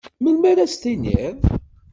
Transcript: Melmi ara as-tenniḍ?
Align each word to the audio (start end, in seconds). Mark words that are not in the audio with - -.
Melmi 0.21 0.47
ara 0.51 0.63
as-tenniḍ? 0.65 1.37